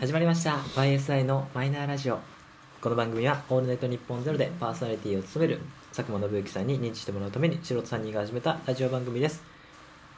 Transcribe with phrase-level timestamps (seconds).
[0.00, 0.52] 始まりました。
[0.74, 2.18] YSI のマイナーラジオ。
[2.80, 5.60] この番組は「オールナイトニッポンゼロでパーソナリティを務める
[5.94, 9.44] 佐久間信之さんに認知してもらうために素人3人が始めたラジオ番組です。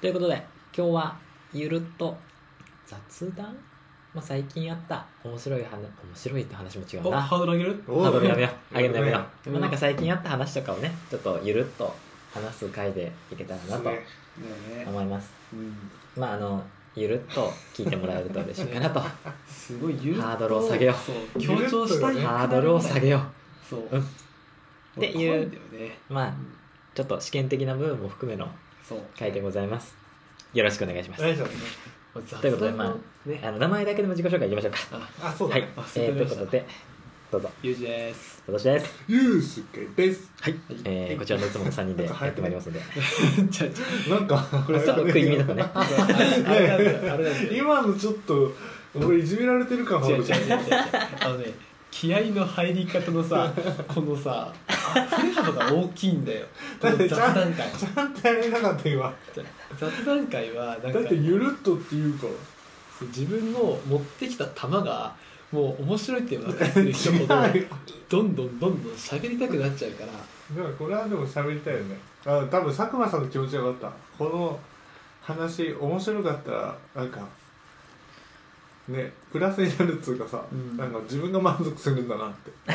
[0.00, 1.16] ということで今日は
[1.52, 2.16] ゆるっと
[2.86, 3.46] 雑談、
[4.14, 7.08] まあ、最近あった面白い話面白いって話も違うな。
[7.08, 7.84] おハードル上げる？
[7.88, 8.76] ハードルやめよう。
[8.76, 11.92] 上げるのやめよう、うんまあ、なんか最近あった話とかをねちょっとゆるっと
[12.32, 14.06] 話す回でいけたらなとね。
[14.86, 15.32] 思います。
[15.52, 15.76] うん。
[16.16, 16.64] まああの
[16.96, 19.02] ゆるっと聞いてもらえると嬉しいかなと。
[19.46, 20.94] すごいゆるっとハードルを下げよう。
[20.94, 22.14] そう強調したい。
[22.20, 23.22] ハードルを下げよ
[23.68, 23.88] そう。
[23.90, 24.00] うん。
[24.00, 24.04] っ
[25.00, 26.34] ていうねうまあ
[26.94, 28.48] ちょっと試験的な部分も含めの
[29.18, 29.96] 回でございます。
[30.52, 31.22] よろしくお願いします。
[31.22, 31.54] 大丈夫ね。
[32.40, 33.40] ということでまあね。
[33.42, 34.78] あの名前だけでも自己紹介いきましょうか。
[35.22, 35.64] ああそうだはい。
[35.64, 36.64] えー、ということで
[37.34, 37.50] どうぞ。
[37.64, 38.44] ゆうじです。
[38.46, 38.94] 今年です。
[39.08, 40.30] ゆうすけです。
[40.40, 42.80] はい、えー、こちらのいつもの3人でやってまいりますので。
[43.50, 48.52] じゃあなんかこれちょっと食い気味だったねあれなんだよあれなんだよ今のちょっと
[48.94, 50.62] 俺いじめられてる感違う違うる違う違う。
[51.22, 51.46] あのね
[51.90, 53.52] 気合の入り方のさ
[53.88, 56.46] このさ振れ幅が大きいんだよ。
[56.80, 57.68] この雑談会。
[57.72, 59.12] ちゃんとやれなかった今。
[59.76, 62.28] 雑談会はなんかだってゆるっとっていうか。
[62.28, 62.32] ら
[62.96, 65.16] そう自分の持ってきた球が
[65.54, 67.26] もう面白いっていうのが分かってる人ほど
[68.10, 70.12] どんどんどんどん喋りたくなっちゃうから。
[70.12, 71.96] だからこれはでも喋りたいよね。
[72.26, 73.96] あ多分佐久間さんの気持ちが分かった。
[74.18, 74.58] この
[75.22, 77.20] 話面白かったらなんか
[78.88, 80.76] ねプラスになるっつうかさ、うん。
[80.76, 82.50] なんか自分が満足するんだなって。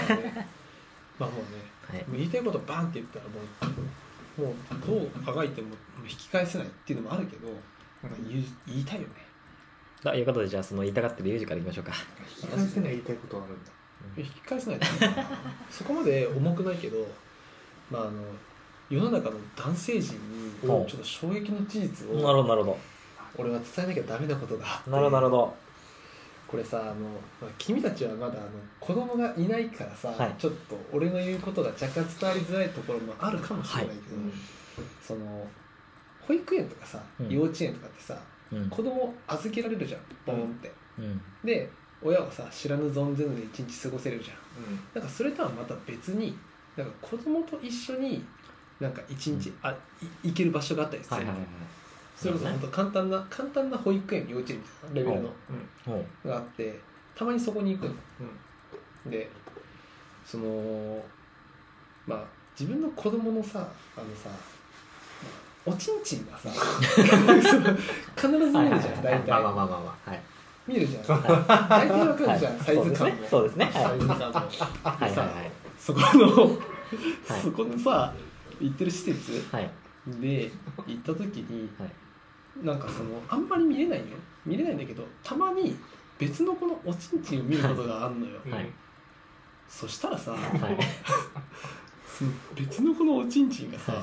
[1.19, 2.05] まあもうねはい。
[2.13, 3.41] 言いたいことバンって言ったらも
[4.37, 5.67] うもうどうあがいても
[6.03, 7.47] 引き返せないっていうのもあるけど
[8.03, 8.11] なん。
[8.11, 9.07] か言い言いたいよね
[10.03, 11.91] ということでじゃあその言いたがってるユージからいきましょうか。
[12.41, 13.71] 引き返せない言いたいことがあるんだ。
[14.17, 14.85] 引き返せないと
[15.69, 17.05] そこまで重くないけど
[17.91, 18.23] まああの
[18.89, 22.77] 世の中の男性陣にちょっと衝撃の事実なるほをどなるほ
[23.37, 25.55] 俺は伝えなきゃダメなことがあってどなるほどなるほど。
[26.47, 26.93] これさあの、
[27.41, 30.35] まあ、君たちはまだあの子供がいないからさ、はい。
[30.39, 34.31] ちょっと俺の言うことが若干伝わりづらいところもあるかもしれないけど、はい。
[35.05, 35.45] その
[36.27, 37.29] 保育園とかさ、うん。
[37.29, 38.19] 幼稚園とかってさうん
[38.69, 41.21] 子供預けられるじゃんボーンって、うん。
[41.43, 41.69] で
[42.01, 44.37] 親はさ知らぬ存ぜぬで一日過ごせるじゃん。
[44.93, 46.37] なんかそれとはまた別に
[46.75, 48.25] なんか子供と一緒に
[48.79, 49.71] なんか一日、あ
[50.01, 51.45] い行ける場所があったりする、はいはいはい。
[52.15, 56.79] それこそ本当簡単な簡単な保育園幼稚園みたいなレベルのがあって
[57.15, 57.93] たまにそこに行くの。
[59.05, 59.11] うん。
[59.11, 59.29] で
[60.25, 61.03] その
[62.07, 62.23] まあ
[62.57, 63.67] 自分の子供のさ
[63.97, 64.29] あのさ
[65.69, 66.49] おちんちんがさ
[68.15, 69.03] 必ず見るじゃんはいはいはい。
[69.03, 69.29] 大体。
[69.29, 70.21] まあまあまあまあまあはい。
[70.67, 71.03] 見るじゃん。
[71.03, 72.65] 大体わかるじゃん、はい。
[72.65, 73.09] サイズ感。
[73.09, 73.69] もそうですね。
[73.71, 74.17] サイズ感。
[74.17, 75.51] もはいはいはい。
[75.77, 77.41] そこの、はい。
[77.41, 78.13] そこのさ
[78.59, 79.69] 行ってる施設はい。
[80.07, 80.51] で
[80.87, 82.65] 行った時にはい。
[82.65, 84.05] なんかそのあんまり見れないよ。
[84.45, 85.77] 見れないんだけどたまに
[86.17, 88.39] 別の子のおちんちんを見ることがあんのよ、
[89.67, 90.35] そしたらさ
[92.55, 93.93] 別の子のおちんちんがさ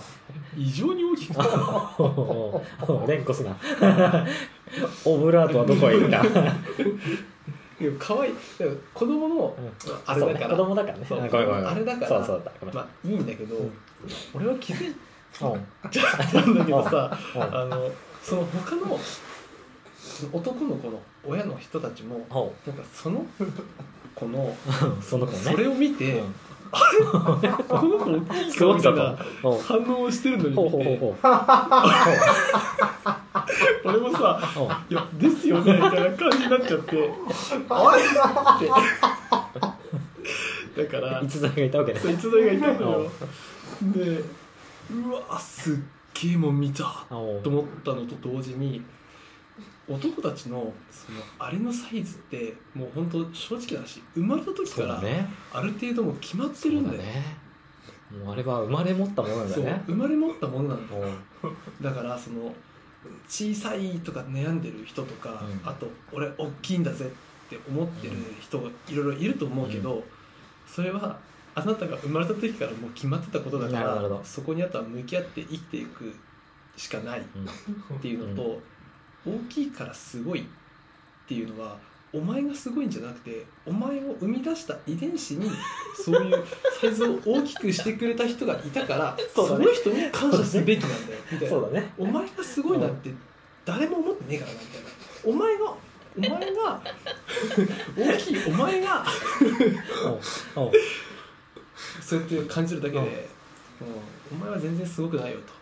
[0.57, 1.41] 異常に大きくて
[3.09, 3.57] 連呼すな。
[5.05, 6.23] オブラートはどこへ行った？
[7.99, 8.33] 可愛い。
[8.95, 9.55] 子供の
[10.07, 10.39] あれだから。
[10.49, 10.57] ね。
[10.57, 11.07] 子供だからね。
[11.07, 11.21] そう。
[11.21, 12.09] あれだから。
[12.09, 12.51] そうそうだ。
[12.61, 12.75] ごめん。
[12.75, 13.55] まあいいんだけど、
[14.35, 14.97] 俺は気づいうん。
[15.91, 17.43] ちゃったんだけどさうん。
[17.43, 17.91] あの
[18.23, 18.99] その他の
[20.33, 23.27] 男の子の親の人たちもほなんかその
[24.15, 24.57] 子の
[25.01, 25.39] うその子ね。
[25.39, 26.35] それを見て、うん
[26.71, 26.79] こ
[27.87, 29.25] の子大きいすごいぞみたいなと。
[29.43, 30.51] ほう反応をしてるのに。
[30.51, 31.15] 見て
[33.85, 36.97] 俺もさほう「いやですよね」みたいな感じになっちゃって。
[36.97, 37.09] っ
[40.75, 42.01] てだからいつぞやがいたわけね。
[42.01, 43.11] そういつぞやがいたのよ。
[43.83, 44.25] で
[44.91, 45.77] うわすっ
[46.15, 47.17] げえもん見たと
[47.51, 48.83] 思ったのと同時に
[49.89, 55.03] 男たちのそのあれのサイズってもう本当正直な話生まれた時から
[55.53, 57.03] ある程度もう決まってるんだよ。
[57.03, 57.23] ね。
[58.25, 59.83] もうあれは生まれ持ったものなんだね。
[59.87, 60.95] 生まれ持ったものなんだ
[61.81, 62.53] だからその
[63.29, 65.69] 小さいとか悩んでる人とか、うん。
[65.69, 70.03] あと俺大きいんだぜって思ってる人がいろいろいると思うけど、
[70.67, 71.19] それは
[71.55, 76.15] あなたが生まれた時からもう決まってたことだからそこにあとは向き合って生きていく
[76.77, 77.25] しかないっ
[78.03, 78.61] ていうのと、
[79.27, 80.45] 大きいからすごいっ
[81.27, 81.77] ていうのは
[82.13, 85.51] お前がすごいんじゃなくてお前を生み出した遺伝子に
[86.03, 86.45] そういう
[86.81, 91.55] サイズを大きくしてくれた人がいたからその人に感謝すべきなんだよみたいな。
[91.55, 91.93] そうだね。
[91.99, 93.11] お前がすごいなんて
[93.65, 94.89] 誰も思ってねえからなみたいな。
[95.25, 95.75] お前が
[96.17, 96.81] お前が
[97.97, 99.05] 大きいお前が
[102.01, 103.17] そうやって感じるだけで、うんうん
[104.33, 105.53] お前は全然すごくないよと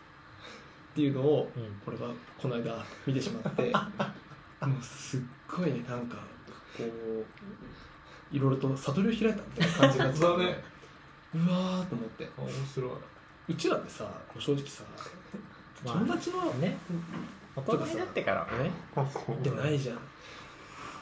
[0.94, 1.82] っていうのをうん。
[1.86, 3.62] 俺はこの間見てしまって
[4.64, 6.18] もうすっごいねなんか
[6.78, 6.84] う
[8.34, 10.64] いろいろと悟りを開いたみたいな感じになっちゃうだね
[11.34, 12.30] うわーと思って。
[12.38, 12.90] 面白い。
[13.48, 14.08] うちらってさ
[14.38, 14.84] 正直さ
[15.84, 16.76] まあ友達のね。
[17.56, 18.70] 大人になってからはね。
[19.42, 19.98] でないじゃん。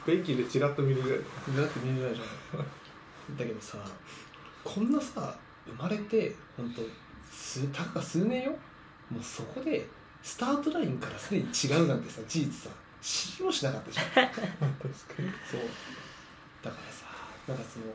[0.07, 1.19] 便器でチラッと見るぐらい。
[1.19, 2.25] だって見えないじゃ
[2.57, 3.37] ん。
[3.37, 3.79] だけどさ
[4.65, 5.37] こんなさ
[5.67, 6.83] 生まれて本当
[7.31, 8.55] 数たかが数年よ
[9.13, 9.87] もうそこで
[10.23, 12.71] スタートラインからすでに違うなんてさ事実さ
[13.01, 14.07] 知りもしなかったじゃん。
[14.07, 15.29] 確かに。
[15.51, 15.61] そう。
[16.63, 17.07] だからさ
[17.49, 17.87] なんかその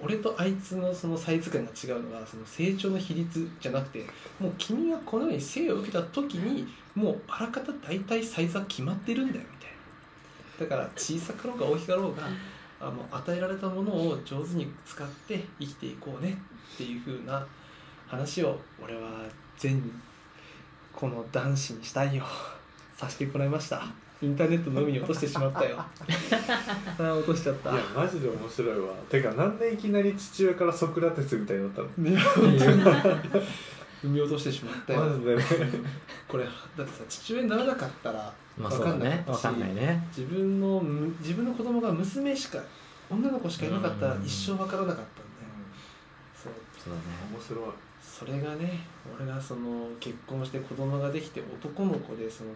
[0.00, 4.06] 俺とあいつのそのサイズ感が違うのはその成長の比率じゃなくて
[4.40, 9.70] もう君がこのように生を受けた時にもうあらかた大体サイズは決まってるんだよみたい
[10.60, 10.66] な。
[10.66, 12.22] だから小さかろうが大きかろうが
[12.80, 16.36] あもう与えられたものを上手に使って生きていこうね
[16.74, 17.44] っていう風な
[18.08, 19.08] 話を俺は
[19.56, 19.80] 全
[20.94, 22.24] この男子にしたいよ。
[22.96, 23.82] させてもらいました。
[24.22, 25.76] インターネットの海に落としてしまったよ。
[25.80, 25.88] あ
[26.98, 27.72] あ落としちゃった。
[27.72, 28.94] いやマジで面白いわ。
[29.10, 31.88] てかなんでいきなり父親からソクラテスみたいになったの？
[31.96, 32.82] ね本当に。
[34.02, 35.00] 踏み落としてしまったよ。
[35.00, 35.44] マジでね。
[36.28, 39.24] これだってさ父親にならなかったらまあそうだね。
[39.26, 40.06] わかんないね。
[40.16, 42.60] 自分のむ自分の子供が娘しか
[43.10, 45.06] 女の子しかいなかったらうん一生わからなかったんだよ。
[46.34, 46.52] そう。
[46.78, 47.04] そうだね。
[47.32, 47.64] 面白い
[48.24, 48.80] それがね
[49.18, 52.50] 俺がその結婚して子供ができて男の子でその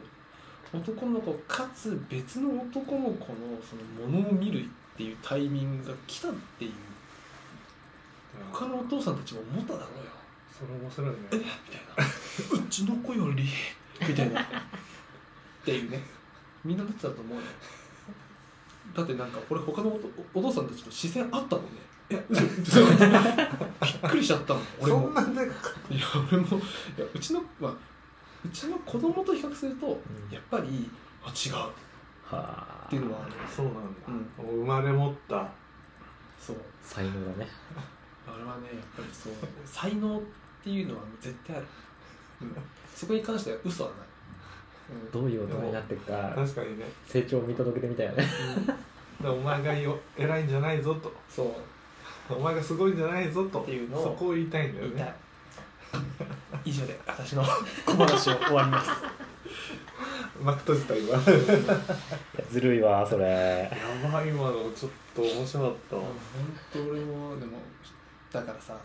[0.73, 3.15] 男の子かつ別の男の子の
[3.63, 6.73] そのものを見るっていうタイミングが来たっていう。
[8.53, 10.11] 他のお父さんたちも思っただろうよ。
[10.53, 11.17] それ面白いね。
[11.33, 11.37] え？
[11.37, 12.67] みたいな。
[12.67, 13.45] うちの子より？
[14.07, 14.43] みたいな。
[14.43, 14.45] っ
[15.65, 16.03] ていうね。
[16.65, 17.43] みんななってたと思うよ。
[18.95, 19.99] だってなんか俺他の
[20.35, 21.71] おお父さんたちと視線あったもんね
[22.09, 22.21] びっ
[24.11, 25.03] くりしちゃったもん俺も。
[25.03, 25.55] そんなでか
[25.91, 26.61] いや俺もい
[27.01, 27.73] やうちの、まあ、
[28.45, 29.91] うちの子供と比較すると、ん。
[30.31, 30.89] やっぱり
[31.25, 31.55] あ違う。
[31.55, 31.73] は
[32.33, 32.85] あ。
[32.87, 33.75] っていうのはあそうなん。
[33.75, 33.81] だ、
[34.39, 35.49] 生まれ持った。
[36.39, 36.57] そう。
[36.83, 37.49] 才能だね。
[38.27, 39.33] あれはねやっぱりそう。
[39.65, 40.23] 才能っ
[40.63, 41.67] ていうのは絶対ある、
[42.43, 42.57] うん、
[42.95, 43.99] そこに関しては嘘はない、
[45.05, 45.11] うん。
[45.11, 46.85] どういう大人になっていくか確かにね。
[47.07, 48.25] 成長を見届けてみたいよね。
[49.23, 49.31] うん。
[49.31, 51.13] お前がよ偉いんじゃないぞと。
[51.29, 51.76] そう
[52.29, 55.07] お前がすごいんじゃないぞとっていうのをそこを言いたいんだよ言いたい。
[55.07, 55.15] ね
[56.65, 57.45] 以上で私の
[57.87, 58.91] 小話を終わります。
[60.43, 61.07] 幕閉じた今。
[61.15, 63.71] いやずるいわそれ。
[64.05, 66.03] やばい今のちょっと面白かったわ。
[66.03, 66.13] 本
[66.73, 67.59] 当俺もでも
[68.33, 68.77] だからさ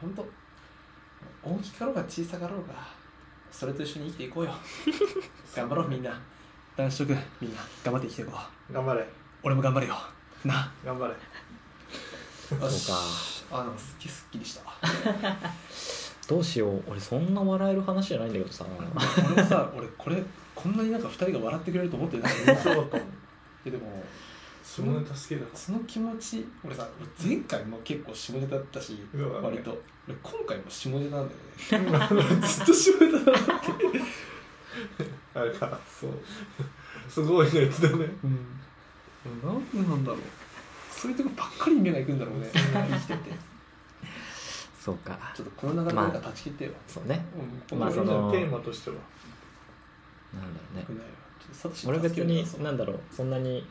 [0.00, 0.26] 本当
[1.42, 2.74] 大きかろうが小さかろうが
[3.50, 4.54] それと一緒に生きていこうよ。
[5.54, 6.20] 頑張ろうみんな。
[6.76, 7.60] 男子諸君みんな。
[7.84, 8.32] 頑張って生きていこ
[8.70, 8.72] う。
[8.72, 9.06] 頑張れ。
[9.42, 9.96] 俺も頑張るよ。
[10.44, 10.72] な。
[10.84, 11.14] 頑張れ
[12.60, 14.62] そうかあなんかすっげえすっきりした。
[16.28, 16.82] どうしよう。
[16.88, 18.66] 俺そんな笑える話じゃないんだけどさ。
[18.78, 20.22] 俺もさ俺これ
[20.54, 22.32] こんなになんか2人が笑ってくれると思ってない。
[22.46, 23.06] 面白かったもん。
[23.66, 24.04] えでも
[24.64, 25.40] 下ネタ好きだ。
[25.54, 26.88] その気持ち俺さ
[27.22, 28.98] 前回も結構下ネタだったし、
[29.42, 29.70] 割と。
[30.08, 32.46] 俺今回も下ネタなんだよね。
[32.46, 33.72] ずっと下ネタだなって
[35.34, 35.78] あれか。
[36.00, 36.10] そう。
[37.08, 38.06] すごいねやつだね。
[38.24, 38.38] うん。
[39.42, 40.20] なんでなんだろう
[41.04, 42.48] そういうとこばっかり目がいくんだろうね。
[42.50, 43.30] 生きてて
[44.80, 45.18] そうか。
[45.36, 47.22] ちょっとこの流れなんか断ち切ってよ、そうね。
[47.70, 48.96] うん、まあそのテーマとしては。
[50.32, 51.02] なんだろうね。
[51.86, 53.00] 俺別になんだろう。
[53.12, 53.66] そんなに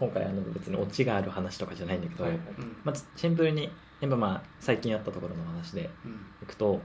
[0.00, 2.32] 今回あの別にオチがある話とかじゃないんだけど、はい。
[2.32, 2.40] うん。
[2.82, 6.12] まあ、シンプルにやっぱまあ最近あったところの話でうん。
[6.42, 6.80] いくと、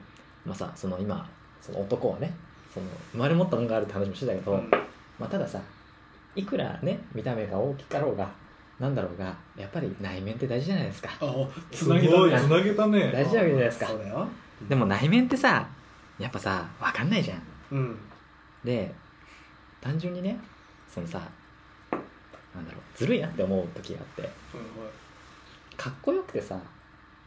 [0.45, 1.29] まあ、さその今
[1.62, 2.36] その男はね
[2.74, 4.69] その生まれ持ったものがあるって話もしてたけど、うん。
[5.17, 5.62] まあ、たださ
[6.36, 8.42] いくらね見た目が大きかろうが
[8.80, 11.10] なんだろうがやっぱり内面って大事じゃないですか。
[11.22, 12.39] あすつなげたね。
[12.39, 13.12] つなげたね。
[13.12, 13.88] 大事なわけじゃないですか。
[13.88, 14.27] そうだよ。
[14.68, 15.68] でも内面ってさ
[16.20, 17.42] やっぱさ分かんないじゃん。
[17.72, 17.98] うん。
[18.63, 18.94] で
[19.82, 20.39] 単純にね
[20.89, 21.20] そのさ
[22.56, 24.30] なんだろうずるいなって思う時があって。
[25.75, 26.60] かっこよくてさ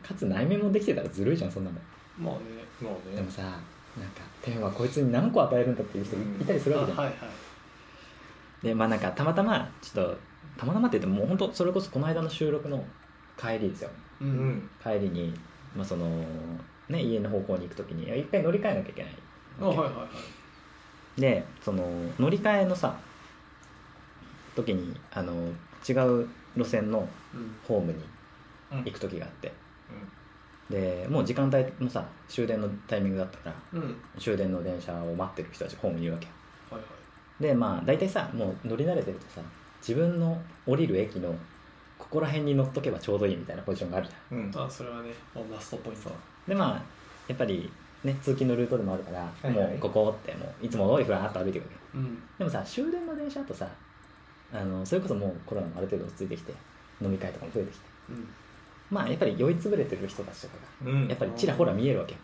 [0.02, 1.76] かつ内面もできてたらずるいじゃんそんなの
[2.18, 2.40] まあね
[2.80, 3.16] もうね。
[3.16, 3.60] でもさなんか
[4.42, 7.26] 天はこいつに何個与えるんだっていう人いたりするあわけじゃん、はいは
[8.62, 8.66] い。
[8.66, 10.18] でまあなんかたまたまちょっと
[10.56, 12.82] たまたまって言ってももう本当それこそこの間の収録の
[13.38, 13.90] 帰りですよ。
[14.20, 14.30] ううん。
[14.50, 15.34] ん帰りに、
[15.74, 16.06] まあその
[16.88, 19.12] ね、家の方向に行く時に一回乗り換えなきゃいけない
[19.60, 20.08] あはいはいは
[21.16, 21.20] い。
[21.20, 21.84] でその
[22.18, 22.96] 乗り換えのさ
[24.54, 25.32] 時にあの
[25.88, 27.56] 違う路線のうん。
[27.66, 27.98] ホームに
[28.72, 28.84] うん。
[28.84, 29.52] 行く時があって、
[30.70, 33.80] でもう時間帯もさ終電のタイミングだったからうん。
[33.82, 36.32] はい終電の電車を待ってる人たちがホームにいるわけよ。
[36.70, 37.42] はい。
[37.42, 39.40] でまあ大体さもう乗り慣れてるとさ
[39.86, 41.34] 自分の降りる駅の
[41.98, 44.38] ここら辺に乗っとけばちょうどいいみたいなポジションがあるじゃん。
[44.38, 44.52] うん。
[44.54, 46.10] あそれはねもうマストポイント。
[46.48, 46.82] でまあ
[47.28, 47.70] やっぱり
[48.04, 51.98] ね通勤のルートでもあるから、いはいもうここってもういつも通りふらーっと歩いていくわけ。
[51.98, 52.22] うん。
[52.38, 53.68] でもさ終電の電車だとさ
[54.52, 56.52] あのそれこそもうコロナもある程度落ち着いてきて
[57.00, 57.84] 飲み会とかも増えてきて。
[58.10, 58.28] うん。
[58.90, 61.08] まあやっぱり酔いつぶれてる人たちとかがうん。
[61.08, 62.18] やっぱりちらほら見えるわけよ。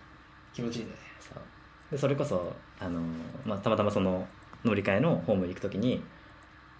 [0.52, 0.90] 気持ちいいね。
[1.20, 1.42] そう。
[1.90, 3.00] でそれこそあの、
[3.44, 4.26] まあ、たまたまその
[4.64, 6.02] 乗り換えのホームに行く時に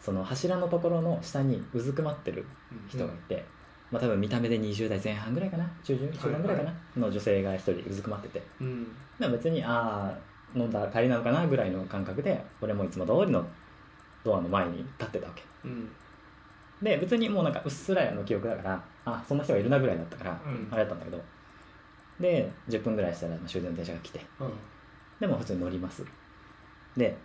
[0.03, 2.45] その柱のところの下にうずくまってる
[2.89, 3.45] 人がいて、
[3.93, 8.43] まあ、多分見た目で20代前半ぐらいかな中旬中盤ぐらいかな、の女性が一人うずくまってて。
[8.61, 8.89] うん。
[9.21, 13.47] でも別にああ飲んだ帰りなのかなぐらいの感覚で俺もいつも通りの
[14.25, 15.45] ドアの前に立ってたわけ。
[15.65, 15.89] うん。
[16.83, 20.69] で別にもうなんかうっすらの記憶だからあそんな人がいるなぐらいだったから、うん。
[20.73, 21.23] あれだったんだけど。
[22.19, 24.21] で10分ぐらいしたらまあ終電の電車が来て。
[25.21, 26.05] でも普通に乗ります。
[26.97, 27.17] で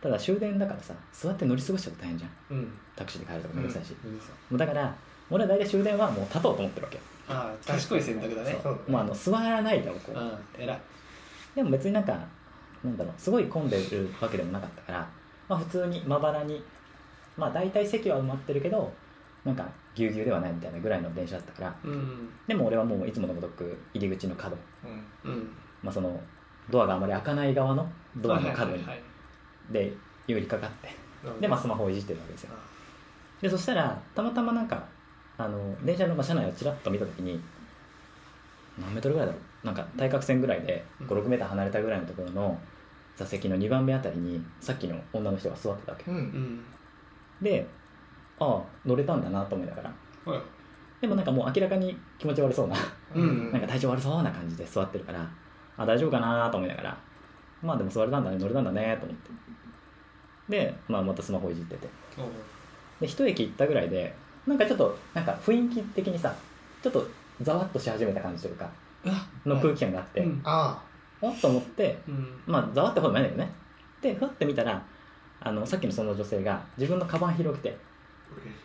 [0.00, 2.56] ただ終電だからさ座って乗り過ごしちゃうと大変じゃん。
[2.56, 2.72] うん。
[2.94, 4.18] タクシーで帰るとかめんどくさいし、うん。
[4.20, 4.94] さもうだから
[5.30, 7.00] 俺は大体終電はもう立とうと思ってるわけ。
[7.28, 8.58] ああ賢い選択だね。
[8.62, 8.80] そう。
[8.88, 10.18] もうあの座らないでおこう。
[10.18, 10.80] うん偉い。
[11.54, 12.12] でも別になんか
[12.84, 15.08] なんだろうすごい混んでるわけでもなかったから、
[15.48, 16.62] まあ、普通にまばらに
[17.36, 18.92] まあ大体席は埋まってるけど
[19.44, 22.28] なんかぎゅうぎゅうではないみたいなぐらいの電車だったからうん。
[22.46, 24.56] でも俺はもういつものごとく入り口の角、
[25.24, 25.32] うん。
[25.32, 25.50] うん。
[25.82, 26.20] まあ、その
[26.70, 28.84] ドアがあまり開かない側のドアの角に
[29.70, 29.92] で
[30.26, 30.90] 寄りかかって。
[31.40, 32.50] で、まあ、スマホをいじってるわけですよ。
[32.52, 32.76] あ
[33.40, 34.84] でそしたらたまたまなんか
[35.36, 37.40] あの電車のまあ車内をちらっと見た時に
[38.78, 39.66] 何メートルぐらいだろう。
[39.66, 41.06] なんか対角線ぐらいでうん。
[41.06, 42.58] 56メーター離れたぐらいのところの
[43.16, 46.10] 座席の2番目あたりにさっきの女の人が座ってたわけ。
[46.10, 46.64] うんうん。
[47.42, 47.66] で
[48.38, 49.92] ああ乗れたんだなと思いながら。
[50.24, 50.40] はい。
[51.00, 52.76] でもなんかもう明らかに気持ち悪そうな。
[53.14, 53.52] うん。
[53.52, 55.28] なんか体調悪そうな感じで座ってるから
[55.76, 56.98] あ大丈夫かなと思いながら
[57.62, 59.30] まあでも座れたんだね乗れたんだねと思って。
[60.48, 61.88] で、まあ、またスマホいじってて。
[63.00, 64.14] で一駅行ったぐらいで
[64.46, 66.34] なんかちょっとなんか雰囲気的にさ
[66.82, 67.06] ちょっと
[67.42, 68.70] ざわっとし始めた感じというか
[69.04, 70.40] うわの空気感があって、うん。
[70.44, 70.82] あ
[71.20, 72.40] おっと思ってうん。
[72.46, 73.52] まあざわってほどないんだけどね。
[74.00, 74.82] でふって見たら
[75.40, 77.76] あのさっきのその女性が自分のカバン広げて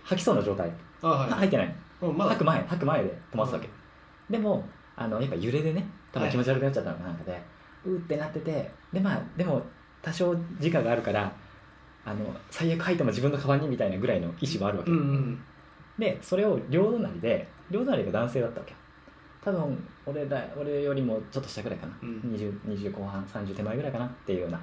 [0.03, 0.71] 吐きそうな状態、
[1.01, 1.29] あはい。
[1.29, 1.75] 吐いてない。
[2.01, 2.31] うんまだ。
[2.31, 3.69] 吐く前吐く前で止まってたわけ、
[4.29, 4.63] でも
[4.95, 7.41] あのやっぱ揺れでね多分気持ち悪くなっちゃったのかなんかで、
[7.85, 9.61] うーってなっててでまあでも
[10.01, 11.31] 多少時間があるから
[12.05, 15.43] あの最悪吐いても自分のカバンにみたいなぐらいの意思はあるわけ、うんうん
[15.99, 18.73] でそれを両隣で両隣が男性だったわけ。
[19.43, 22.19] 多分俺だ俺よりもちょっと下ぐらいかな、うん。
[22.33, 24.59] 20, 20後半30手前ぐらいかなっていうような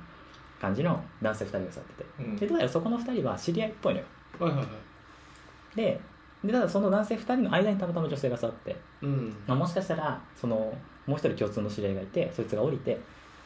[0.61, 2.07] 感じの男性2人が座ってて。
[2.19, 2.37] うん。
[2.37, 4.07] でどうやらそこの2人は知り合いっぽいのよ。
[4.41, 5.77] はいはいはい。
[5.77, 6.01] で
[6.45, 9.37] でただその男性2人の間にたまたま女性が座って、うん。
[9.47, 10.73] まあ、もしかしたらその
[11.09, 13.01] もう一人共通の知り合いがいてそいつが降りて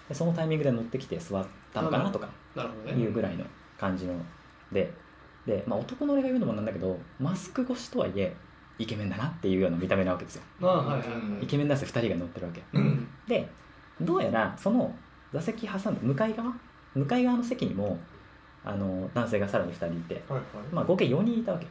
[0.09, 3.00] でそのタイミングで乗ってきて座ったのかなとかなるほどね。
[3.00, 3.45] いうぐらいの
[3.78, 4.14] 感じの
[4.73, 4.92] で
[5.47, 8.35] で、まあ、男の俺が言うのもなんだけどマスク越しとはいえ
[8.78, 10.42] イケメンだなっていうような見た目なわけですよ。
[10.62, 12.62] あはいはいはいイケメン男性2人が乗ってるわけ。
[12.73, 13.09] うん。
[13.28, 13.49] で
[14.00, 14.95] どうやらその
[15.33, 16.52] 座席挟んで向かい側？
[16.95, 17.99] 向かい側の席にも
[18.64, 20.42] あの男性がさらに2人いて、はいはい。
[20.73, 21.66] まあ、合計4人いたわけ。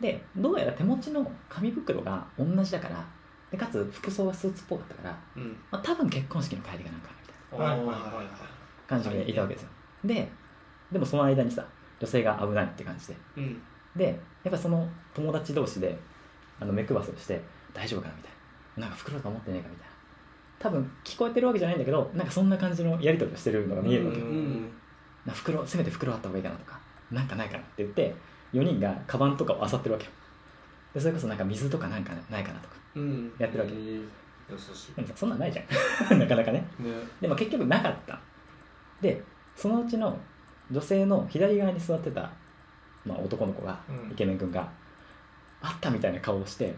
[0.00, 3.04] でどうやら手持ちの紙袋が同じだから
[3.50, 5.56] でかつ服装がスーツっぽかったから、うん。
[5.70, 7.74] まあ、多分結婚式の帰りかなんかみたいな。
[7.74, 8.26] はいはいはいはい。
[8.86, 9.68] 感じでいたわけですよ。
[10.04, 10.30] で
[10.92, 11.64] でもその間にさ
[11.98, 13.16] 女性が危ないって感じで。
[13.36, 13.62] うん。
[13.96, 15.98] でやっぱその友達同士で
[16.58, 17.40] あの目配せをして
[17.74, 18.32] 大丈夫かなみたい
[18.76, 18.82] な。
[18.82, 19.90] なんか袋とか持ってねえかみたいな。
[20.58, 24.20] 多分聞こえてるわけじゃないんだけどなんかそんな感じのやり取りをしてるのが見えるわけ。
[24.20, 24.70] よ、うん
[25.26, 26.78] な袋せめて袋あった方がいいかなとか
[27.10, 28.14] なんかないかなって言って
[28.52, 30.10] 4人がカバンとかを漁ってるわけよ。
[30.10, 30.19] で
[30.98, 33.32] それこそなんか水とかなんかないかなとかうん。
[33.38, 34.08] やってるわけ、優
[34.58, 35.12] しい。
[35.14, 36.18] そんなんないじゃん。
[36.18, 36.66] なかなかね。
[36.78, 36.90] ね。
[37.20, 38.18] でも結局なかった。
[39.00, 39.22] で
[39.54, 40.18] そのうちの
[40.70, 42.30] 女性の左側に座ってた、
[43.04, 44.12] まあ、男の子が、うん。
[44.12, 44.68] イケメン君が
[45.62, 46.74] あったみたいな顔をして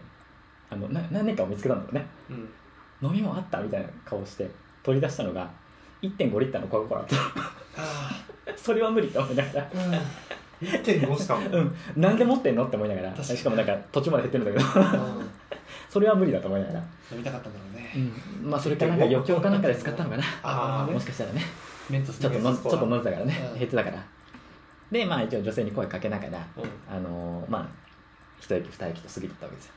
[0.69, 2.05] あのな何年かを見つけたんだろうね。
[2.29, 3.07] うん。
[3.09, 4.49] 飲み物あったみたいな顔をして
[4.83, 5.49] 取り出したのが
[6.01, 7.19] 1.5リッターのコカ・コーラだっ
[7.77, 9.69] あた それは無理と思いながら。
[9.73, 10.01] あ
[10.63, 11.49] 1.5しかも。
[11.49, 11.75] うん。
[11.97, 13.09] なんで持ってんのって思いながら。
[13.11, 13.39] 確かに。
[13.39, 15.03] しかもなんか途中まで減ってるんだけど。
[15.03, 15.29] うん。
[15.89, 16.79] それは無理だと思いながら、
[17.11, 17.91] 飲みたかったんだろうね。
[18.43, 20.23] うん、まあそれかなんか余興かなんかで使ったのかな。
[20.41, 21.41] ああもしかしたらね。
[21.87, 23.49] ちょっとのちょっと飲んでたからね。
[23.53, 23.59] うん。
[23.59, 24.03] 減ってたから。
[24.91, 26.95] でまあ一応女性に声かけながらうん。
[26.95, 27.83] あのーまあ
[28.39, 29.73] 一駅二駅と過ぎてったわけですよ。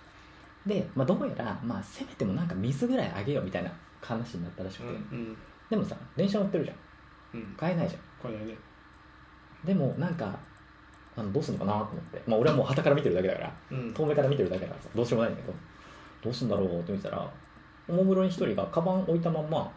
[0.66, 5.36] で、まあ、どうやら、まあ、せめてもなんか水ぐらいあげようみたいな話になったらしくて、うんうん。
[5.70, 6.76] でもさ電車乗ってるじゃん。
[7.40, 7.54] うん。
[7.56, 8.00] 買えないじゃん。
[8.20, 8.56] これね。
[9.64, 10.36] でもなんか
[11.16, 13.54] あのどうすんのかなと思って、まあ、俺はもう傍から見てるだけだから。
[13.70, 13.94] うん。
[13.94, 15.54] 遠目から見てるだけだからさどうしようもないんだけど。
[16.22, 17.30] どうすんだろうって見てたら
[17.88, 19.70] おもむろに一人がカバン置いたまんま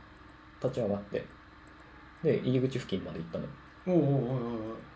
[0.61, 1.23] 立ち上がって
[2.23, 3.49] で入り口付近まで行ったのよ。
[3.87, 4.39] おうおうおうおう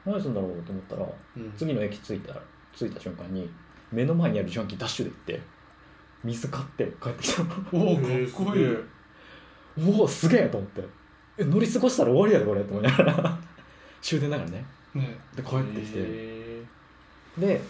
[0.06, 1.06] 何すんだろうと思ったら
[1.38, 1.54] うん。
[1.56, 2.34] 次の駅着いた
[2.76, 3.50] 着いた瞬間に
[3.92, 5.42] 目の前にある自販機ダッシュで行って
[6.24, 7.50] 水買って帰ってきたの。
[7.74, 8.52] おおかっえーこいい。
[8.52, 8.68] すげえ。
[9.92, 10.84] うおすげえと思って。
[11.38, 12.64] え乗り過ごしたら終わりやでこれ。
[12.64, 13.40] と思いながら。
[14.02, 14.66] 終電だからね。
[14.94, 15.20] ね。
[15.36, 16.04] で帰ってきて、へ
[17.38, 17.62] で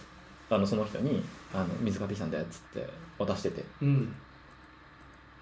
[0.49, 3.63] ああのその人にあの水買ってきたんだよっつって渡してて。
[3.81, 4.15] うん。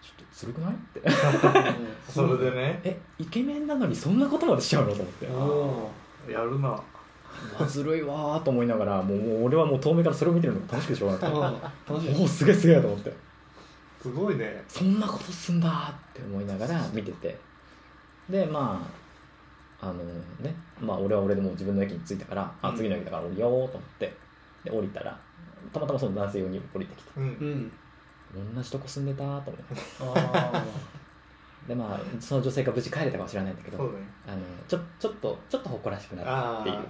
[0.02, 0.74] ちょっとずるくない？
[0.74, 1.02] って。
[2.12, 2.80] それでね。
[2.84, 4.96] えイケメンなのにそんなことまでしちゃうの？
[4.96, 6.32] と思って。
[6.32, 6.80] やるな。
[7.68, 11.66] ずるいわーと思いながらもうもう俺はもう遠目からそれを見てるのが楽しくてしょうがなくて。
[11.66, 12.22] あ楽しい。
[12.22, 13.14] おおすげえすげえと思って。
[14.02, 14.64] すごいね。
[14.68, 17.38] そんなことすんだーって思いながら見てて。
[18.30, 19.01] でまあ
[19.82, 22.78] あのねまあ俺は俺でもう自分の駅に着いたから、あうん。
[22.78, 24.14] 次の駅だから降りようと思って
[24.64, 25.20] で降りたら
[25.74, 27.24] たまたまその男性用に降りてきてうん。
[27.24, 28.56] うん。
[28.56, 29.60] 同じとこ住んでたーと思
[30.14, 30.28] って。
[30.38, 30.64] あ
[31.68, 33.98] でまあその女性が無事帰れたかは知らないんだけどそうね。
[34.28, 36.86] あのちょちょっとちょっと誇らしくなったっていう。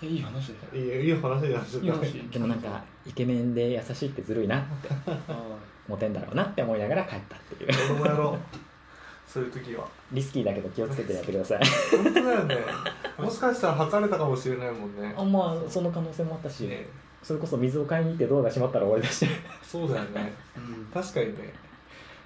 [0.00, 0.84] いい話だよ。
[0.84, 1.90] いいいい話じゃないいい。
[1.90, 4.88] 話でもなんかイケメンで優しいってずるいなって
[5.28, 5.56] あ
[5.88, 7.70] モテんだろうなって思いながら帰ったっていう。
[7.90, 8.38] 俺もやろう。
[9.26, 11.60] そういう時はリスキーだけど気をつけてやってください。
[12.02, 12.56] 本当だよね。
[13.18, 15.14] もしかしたら測れたかもしれないもんね。
[15.16, 16.86] あまあその可能性もあったし、ね。
[17.22, 19.26] それこそ水を買いに行ってドアが閉まったら終わりだし。
[19.62, 20.32] そうだよね。
[20.56, 20.84] うん。
[20.86, 21.52] 確かにね。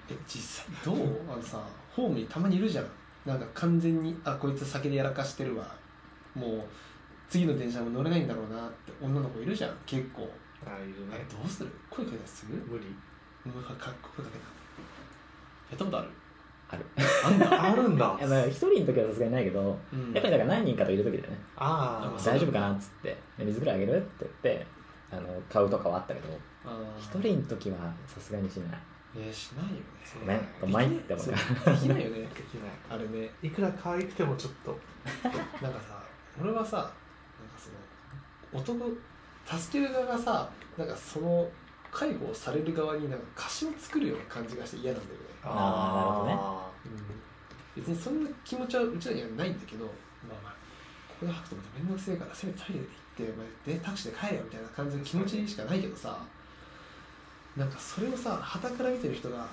[0.09, 1.07] え実際どう？
[1.31, 1.61] あのさ
[1.91, 2.85] ホームにたまにいるじゃん。
[3.25, 5.65] なんか完全にあこいつ酒でやらかしてるわ。
[6.35, 6.63] もう
[7.29, 9.75] 次の電車も乗れないんだろうなって女の子いるじゃん。
[9.85, 10.29] 結構。
[10.65, 11.69] あいるえねどうする？
[11.89, 12.85] 声かけたりする無理。
[13.51, 14.43] もうかか声かけた。
[15.71, 16.09] やったことある？
[16.73, 16.85] ある。
[17.25, 18.15] あんだあるんだ。
[18.19, 20.11] い やまあ一人の時はさすがにないけどうん。
[20.13, 24.67] やっぱりだから何人かといる時だよねああ大丈夫かなっつってで水ぐらいあげるって言って
[25.11, 26.27] あの買うとかはあったけど
[26.99, 27.77] 一人の時は
[28.07, 28.79] さすがにしない。
[29.19, 29.71] ねしないよ
[30.39, 30.49] ね。
[30.61, 31.35] ごめんごめんって思うそう
[31.75, 32.71] できないよねできない。
[32.89, 34.77] あれねいくら可愛くてもちょっと
[35.61, 36.01] なんかさ
[36.41, 36.91] 俺はさなんか
[37.57, 38.89] その男
[39.45, 41.47] 助ける側がさなんかその
[41.93, 46.69] 介護をされる側になんか貸しを作るような感じがして嫌なんだよね、あ
[47.75, 49.91] 別にそんな気持ちはうちらにはないんだけどま
[50.31, 50.53] あまあ。
[51.07, 56.17] ここで吐くとまた面倒くせえからせめてトイレで行って、まあ、でタクシーで帰れよみたいな感じの気持ちしかないけどさ
[57.55, 59.47] なんかそれをさ傍から見てる人がなん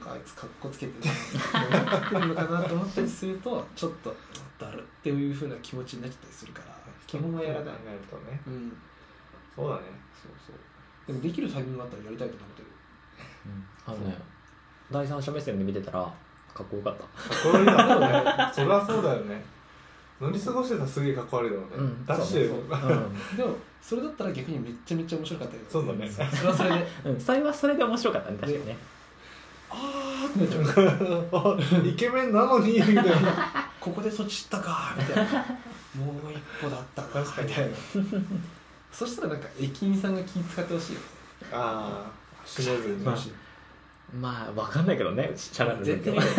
[0.00, 1.14] かあいつかっこつけてね
[1.62, 4.16] 思ってるのかなと思ったりするとちょっと
[4.58, 7.76] だるっていうふうな気持ちになっちゃったりするから基本はやらないなる
[8.10, 8.40] とね。
[8.46, 8.76] うん。
[9.54, 9.82] そうだね。
[10.12, 10.56] そうそう
[11.06, 12.68] でもできるタイミングがあったらやりたいと思ってる。
[13.86, 14.18] あのね
[14.90, 16.12] 第三者目線で見てたら
[16.54, 17.02] かっこよかった。
[17.02, 18.52] かっこ悪いだろうね。
[18.52, 19.44] そりゃそうだよね。
[20.20, 22.06] 乗り過ごしてたらすげえかっこ悪いだろうね、うん。
[22.06, 26.10] ダッシュそうでもそれだったら逆にめっちゃめっちゃ面白かったけどそうだね。
[26.10, 26.86] それはそれで。
[27.04, 28.76] うん、うん、それはそれで面白かったね確かにね。
[29.68, 31.28] あーってなっちゃう。
[31.32, 33.04] あ イケメンなのにみたいな。
[33.80, 35.32] ここでそっち行ったかみたいな。
[35.96, 37.72] もう一歩だったな確かにみたいな
[38.96, 41.00] そしたらなんか駅員さんが気使ってほしいよ。
[41.00, 41.06] ね
[41.52, 42.10] ああ
[42.46, 43.04] 死ねずにね。
[43.04, 43.16] まあ。
[44.18, 46.14] まあわかんないけどねシャラル絶対。
[46.14, 46.30] だけ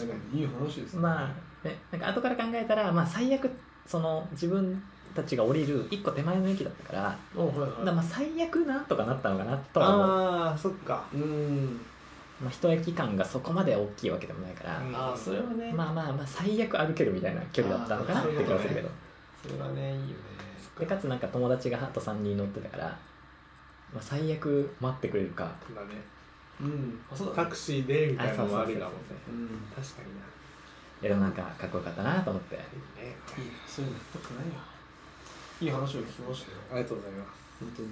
[0.00, 3.50] どいいいい話ですまあねなんか後から考えたらまあ最悪
[3.86, 4.80] その自分
[5.14, 10.06] たちが降りる一個手前の駅だったからおはいだからまあ最悪なんとかなったのかなとは思う。
[10.06, 11.04] ああそっか。
[11.12, 11.80] うん。
[12.40, 15.72] まあ、一駅間がそこまで大きいわけでもないから、あそれはね。
[15.72, 18.88] まあまあまあ最悪歩けるみたいな距離だったのかなって気がするけど。
[19.42, 20.14] それはねいいよね
[20.78, 22.84] でかつなんか友達があと3人乗ってたから、
[23.92, 25.44] まあ、最悪待ってくれるか。
[25.74, 25.88] だね。
[26.60, 27.00] うん。
[27.10, 28.98] あそうタクシーでみたいなのもありだもんね。
[29.28, 29.48] うん。
[29.74, 30.22] 確かにな。
[31.00, 32.54] いやでもなんかかっこよかったなと思って。
[32.54, 32.60] いい
[33.06, 33.16] ね。
[33.38, 34.52] いいそういうのやったくないよ。
[35.60, 36.58] いい話を聞きましたよ。
[36.72, 37.30] ありがとうございます。
[37.60, 37.88] 本当に。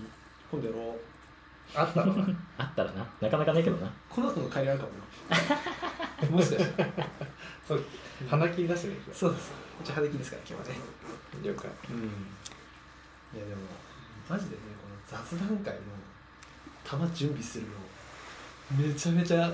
[0.50, 0.98] 今度やろう。
[1.74, 2.26] あったのな
[2.58, 3.06] あったらな。
[3.20, 3.90] なかなかないけどな。
[4.08, 6.90] この後の帰りあるかもよ もしかしたら
[7.66, 7.84] そう。
[8.28, 9.50] 鼻切り出してねそうです。
[9.50, 10.80] こっち派手ですから今日はね。
[11.42, 11.70] 了解。
[11.90, 12.10] うん
[13.36, 13.60] いやでも
[14.28, 15.80] マジでねこの雑談会の
[16.82, 19.52] 玉準備するのめちゃめちゃ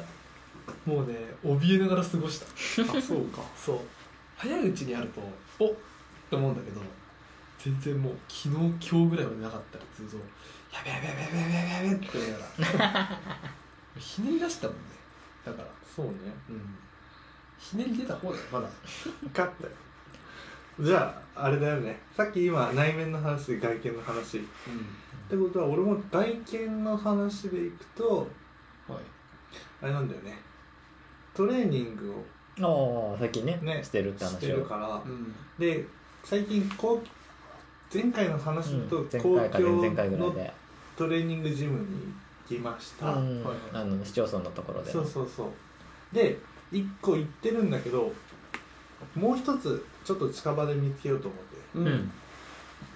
[0.87, 2.47] もうね怯えながら過ごした。
[2.47, 3.43] あそうか。
[3.57, 3.79] そう。
[4.37, 5.21] 早いうちにあると
[5.59, 5.75] おっっ
[6.31, 6.81] て思うんだけど
[7.59, 8.55] 全然もう昨日
[8.91, 10.17] 今日ぐらいまでなかったらずっと
[10.73, 12.19] やべやべやべやべやべやべやべって。
[12.19, 12.45] 言いなが
[12.79, 13.21] ら
[13.99, 14.83] ひねり出したもんね。
[15.45, 15.69] だから。
[15.95, 16.13] そうね。
[16.49, 16.79] うん。
[17.59, 18.69] ひねり出た方だよまだ。
[19.21, 19.71] 分かったよ
[20.81, 21.99] じゃああれだよね。
[22.17, 24.39] さっき今内面の話外見の話。
[24.39, 28.29] っうてことは俺も外見の話でいくと
[28.89, 29.03] んはい。
[29.83, 30.39] あれなんだよね。
[31.35, 35.03] トレーニングをああ最近ねねしてるってして話をるから。
[35.05, 35.35] うん。
[35.59, 35.87] で
[36.25, 37.07] 最近こう
[37.93, 40.53] 前回の話だとうん前公共ので、
[40.97, 42.15] トレーニングジムに
[42.49, 43.45] 行きました、うん。
[43.45, 44.91] はいあの市町村のところで。
[44.91, 46.15] そうそうそう。
[46.15, 46.39] で
[46.73, 48.13] 1個行ってるんだけど
[49.15, 51.79] もう一つちょっと近場で見つけようと思って。
[51.79, 51.87] うん。
[51.87, 52.13] うん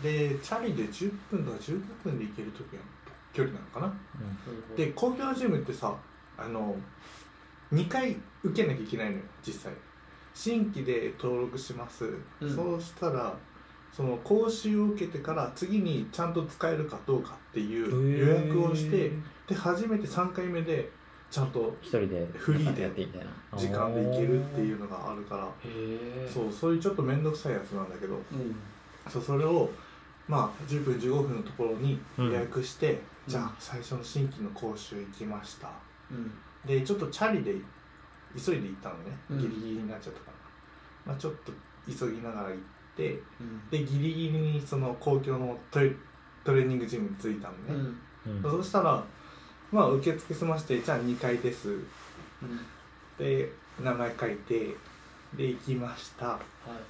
[0.03, 2.81] でチャリで10分とか15分で行ける時の
[3.33, 3.95] 距離なのかな。
[4.77, 5.95] で公共のジムってさ
[6.37, 6.75] あの
[7.73, 9.73] 2回受けなきゃいけないのよ実際。
[10.35, 12.05] 新規で登録します、
[12.41, 12.55] うん。
[12.55, 13.35] そうしたら
[13.91, 19.13] その講習を受けてから次にちゃんと使えるかどうかっていう予約をして
[19.47, 20.91] で初めて3回目で
[21.31, 25.49] ちゃんと一人でフリーでやってみたいな時間で行けるっていうのがあるから。
[26.33, 28.15] そうそういうちょっと面倒くさいやつなんだけど。
[28.15, 28.57] うん。
[29.11, 29.71] そうそれを
[30.29, 32.99] まあ10分15分のところに予約して、うん。
[33.29, 35.71] じゃあ最初の新規の講習行きました。
[36.11, 36.33] うん。
[36.65, 37.55] でちょっとチャリで
[38.37, 39.39] 急いで行ったのね、うん。
[39.39, 40.27] ギリギリになっちゃったか
[41.07, 41.53] ら、まあ、ちょっと
[41.87, 42.59] 急ぎながら行っ
[42.97, 43.69] てうん。
[43.71, 45.93] でギリギリにその公共のトレ
[46.45, 47.61] トレーニングジムに着いたのね、
[48.27, 48.37] うん。
[48.37, 49.05] うんそしたら
[49.73, 51.71] まあ受付済ましてじゃあ2階です。
[51.71, 51.81] うん。
[53.19, 53.51] で
[53.83, 54.75] 名前書いて
[55.37, 56.27] で行きました。
[56.27, 56.41] は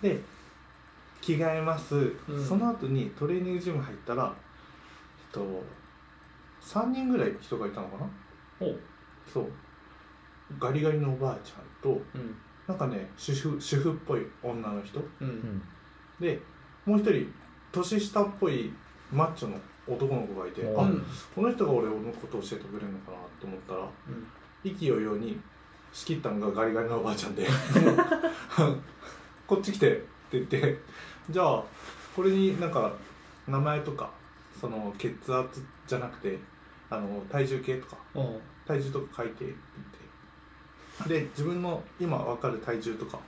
[0.02, 0.06] い。
[0.06, 0.20] で
[1.20, 2.46] 着替えます、うん。
[2.46, 5.64] その後にトレーニングジム入ったらえっと
[6.62, 8.10] 3人ぐらい人がいたのかな？
[9.32, 9.50] そう。
[10.58, 12.36] ガリガリのおばあちゃんとうん。
[12.66, 15.00] なんかね主婦主婦っぽい女の人。
[15.00, 15.62] ううんん。
[16.20, 16.40] で
[16.84, 17.32] もう一人
[17.72, 18.72] 年下っぽい
[19.12, 19.56] マッチョの
[19.86, 21.06] 男の子がいて、うん。
[21.34, 23.88] この人が俺のことを教えてくれるのかなと思ったら
[24.64, 25.38] 意気揚々に
[25.92, 27.46] 仕切ったのがガリガリのおばあちゃんで
[29.46, 30.78] こっち来てって言って
[31.30, 31.62] じゃあ
[32.14, 32.92] これになんか
[33.46, 34.10] 名前とか
[34.60, 36.38] その血圧じゃなくて
[36.90, 39.54] あの体重計とかおう体重とか書いてって
[40.98, 43.18] 言ってで自分の今分かる体重とか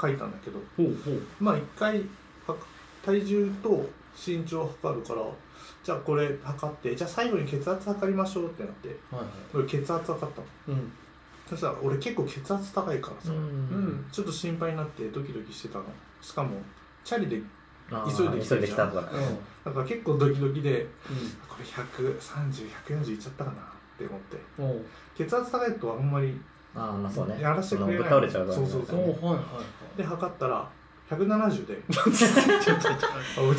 [0.00, 1.22] 書いたんだけどほうほう。
[1.40, 2.02] まあ一回
[2.46, 2.56] は
[3.04, 3.88] 体重と
[4.26, 5.22] 身長を測るから
[5.84, 9.30] じゃあこれ測ってじゃあ最後に血圧測りましょうってなってはいはい。
[9.54, 10.46] 俺血圧測ったの。
[10.68, 10.92] うん。
[11.48, 14.06] そしたら俺結構血圧高いからさ、うん。
[14.12, 15.84] ちょっと心配になってドキドキしてたの。
[16.20, 16.50] しかも
[17.04, 17.40] チャリで
[18.14, 20.88] 急いできたからだから結構ドキドキでう
[21.48, 23.64] これ130140いっちゃったかなっ
[23.98, 24.36] て思って。
[25.16, 26.38] 血圧高いとあんまり
[26.74, 27.40] ああまあそうね。
[27.40, 28.08] やらせてくれない。
[28.08, 29.00] そのぶっ倒れちゃうそうそうそう。
[29.00, 29.40] おうはいはいは
[29.94, 29.96] い。
[29.96, 30.68] で測ったら
[31.10, 31.78] 170で。
[31.90, 31.98] ち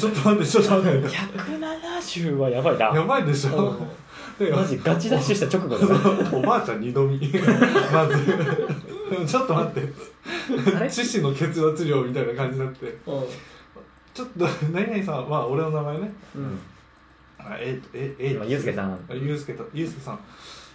[0.05, 1.07] ょっと待ってちょっと待って。
[1.07, 2.85] 170はやばいな。
[2.87, 3.75] やばいでしょ？
[4.37, 7.17] でマジガチダッシュした直後だね おばあちゃん二度見。
[7.91, 8.15] まず。
[9.27, 9.93] ちょっと待って。
[10.75, 10.85] あれ？
[10.87, 12.97] 致死の血圧量みたいな感じになって。
[14.13, 16.11] ちょっと何々さんまあ俺の名前ね。
[16.35, 16.59] うん。
[17.39, 18.93] あえええ今ゆうすけさん。
[18.93, 20.19] あゆうすけとゆうすけさん。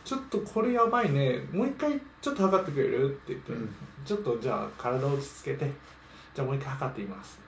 [0.05, 1.47] ちょっとこれやばいね。
[1.53, 3.07] もう一回ちょっと測ってくれる？
[3.07, 3.69] って言って、うん。
[4.05, 5.71] ちょっとじゃあ体を落ち着けて
[6.35, 7.41] じゃあもう一回測ってみます。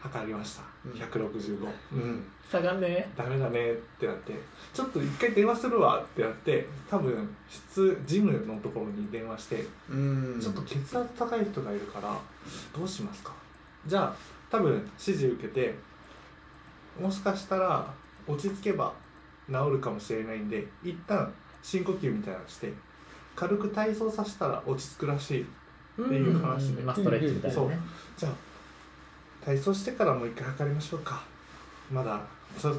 [0.00, 0.62] 測りました。
[0.84, 0.92] うん。
[0.92, 2.24] 165うん。
[2.50, 3.10] 下がんね。
[3.16, 4.32] ダメだねってなって。
[4.72, 10.38] ちょっと一回電話するわってなって多分室ジムのところに電話してうん。
[10.40, 12.16] ちょっと血圧高い人がいるから
[12.76, 13.32] どうしますか？
[13.86, 14.16] じゃあ
[14.50, 15.74] 多分指示受けて
[17.00, 17.92] もしかしたら
[18.26, 18.92] 落ち着けば
[19.48, 22.72] 治るかもしれないんで一旦深呼吸みたいなのして
[23.34, 25.46] 軽く体操させたら落ち着くらしい
[26.02, 27.78] っていう話で、まあストレッチみたいなね。
[28.16, 28.32] じゃあ
[29.44, 31.22] 体操してからもう一回測りましょうか。
[31.90, 32.20] まだ
[32.58, 32.72] そ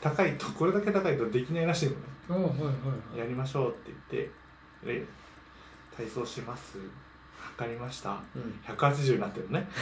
[0.00, 1.98] 高いとこれだけ高いとできないらしいのね。
[2.28, 2.70] おうはいはいは
[3.16, 3.18] い。
[3.18, 5.04] やりましょうって言ってで
[5.96, 6.78] 体操します。
[7.56, 8.20] 測りました。
[8.34, 8.60] うん。
[8.66, 9.68] 180になってるね。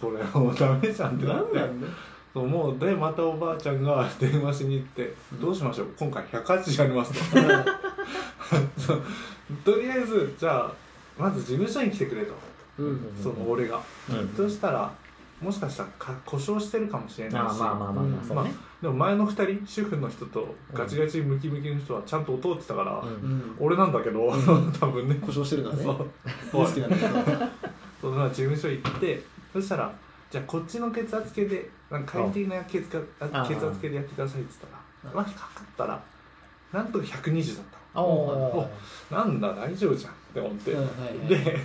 [0.00, 1.56] これもうダメじゃんってなって。
[1.56, 1.86] なんなんだ
[2.36, 5.86] そうもうでまたおばあちゃんが 電話しに行って「どうしましょう？
[5.98, 7.12] 今回180あります」
[9.64, 9.72] と。
[9.72, 10.72] とりあえずじゃあ
[11.18, 12.34] まず事務所に来てくれと、
[12.78, 14.92] うんその俺が、うんそしたら
[15.40, 17.36] もしかしたらか故障してるかもしれないし。
[17.46, 18.54] ああまあまあまあまあそうね。
[18.82, 23.08] でも前の2人主婦の人とガチガチムキムキの人はちゃんと通ってたから、うん。
[23.08, 24.30] うん俺なんだけど、
[24.78, 25.18] 多分ね。
[25.22, 25.82] 故障してるのはね。
[25.84, 25.96] そう。
[26.52, 27.06] 大好きなんだけ
[28.02, 28.28] ど。
[28.28, 29.22] 事務所行って
[29.54, 29.92] そしたら
[30.30, 34.70] じゃあこっちの血圧計でなんか快適な血圧ああ血圧計でやってくださいって言っ
[35.02, 36.02] たらまあ測ったら
[36.72, 38.70] なんと120だっおお
[39.08, 40.72] たなんだ大丈夫じゃんって思って、
[41.28, 41.56] で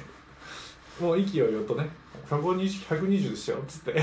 [1.01, 1.89] もう意気揚々とね
[2.29, 3.99] 120 120でしたよっつって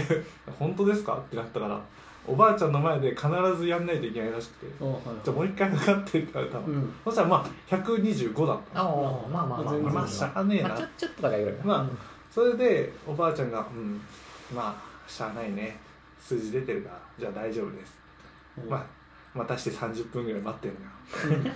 [0.58, 1.14] 本当ですか？
[1.14, 1.80] ってなったから
[2.26, 6.92] おばあちゃんの前で必ずやんないといけないらしくておうはいじゃあもう一回測ってって言われたの、うん。
[7.04, 8.84] そしたらまあ125だったの。
[8.84, 9.94] あおまあまあまあ全然。
[9.94, 10.68] まあしゃあねえな。
[10.68, 11.86] まあちょちょっと高いぐらいかまあ
[12.30, 14.00] それでおばあちゃんが「うん
[14.54, 15.78] まあしゃあないね。
[16.20, 17.98] 数字出てるからじゃあ大丈夫です」
[18.62, 18.70] うん。
[18.70, 18.86] まあ
[19.34, 20.86] またして30分ぐらい待ってんのよ。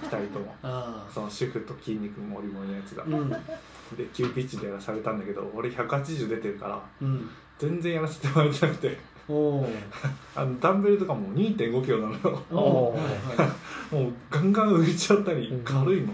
[0.03, 0.55] 2人とも。
[0.63, 3.03] あその主婦と筋肉もりもりのやつが。
[3.03, 3.31] あうん。
[3.31, 7.29] で急ピッチでやらされたんだけど俺180出てるからうん。
[7.59, 9.13] 全然やらせてもらえてなくて。
[10.35, 12.43] あのダンベルとかも2 5キロなのよ。
[12.51, 15.65] もうガンガン浮いちゃったりうん。
[15.65, 16.09] 軽いの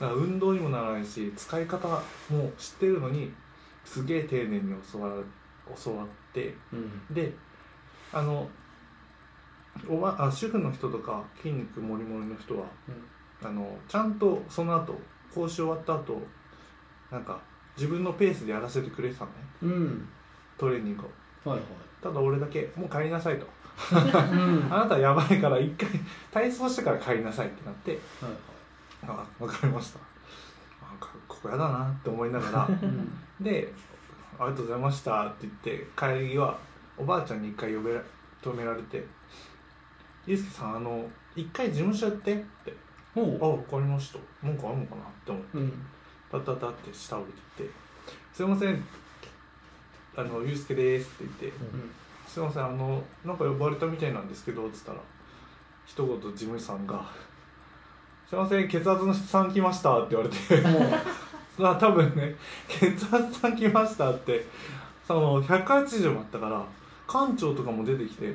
[0.00, 3.32] だから運動にもならないし使い方も知ってるのに
[3.84, 5.24] すげえ丁寧に教わる
[5.82, 7.14] 教わってうん。
[7.14, 7.32] で
[8.12, 8.48] あの
[9.88, 12.66] おばあ主婦の人とか筋肉もりもりの人は、
[13.42, 14.98] あのちゃんとその後
[15.34, 16.20] 講習終わった後
[17.10, 17.40] なんか
[17.76, 19.36] 自分のペースでやらせてくれてたのね。
[19.62, 20.08] うん。
[20.58, 21.04] トレーニング
[21.44, 21.50] を。
[21.50, 21.60] はい
[22.02, 23.46] ただ俺だけもう帰りなさいと。
[23.76, 24.68] はいうん。
[24.72, 25.88] あなたやばいから一回
[26.30, 28.00] 体操してから帰りなさいってなってはい
[29.04, 30.00] あ分かりました。
[31.00, 32.66] ここやだなって思いながら。
[32.66, 33.12] うん。
[33.40, 33.72] で
[34.38, 36.58] 「ありがとうございました」って言って帰りは
[36.96, 38.02] おばあちゃんに一回呼べら
[38.42, 39.04] 止められて
[40.26, 42.74] 「ゆうすけさんあの一回事務所やって」って
[43.14, 44.18] 「もあ分かりました。
[44.46, 45.58] なんかあるのかな?」って思って。
[45.58, 45.86] ううん。
[46.32, 47.72] タタタって下降りてって
[48.32, 48.82] 「すいません
[50.16, 51.58] あのゆうすけです」って言って
[52.26, 54.98] 「すいませんあのなんか呼ばれたみたいなんですけど」っつったら
[55.84, 57.04] 一言事務さんが
[58.26, 60.36] 「すいません血圧のさん来ました」って言われて
[61.58, 62.34] もあ多分ね
[62.68, 64.46] 血圧さん来ましたって
[65.06, 66.64] その180もあったから
[67.06, 68.34] 館長とかも出てきて